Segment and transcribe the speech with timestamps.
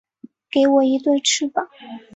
[0.49, 1.69] 给我一对翅膀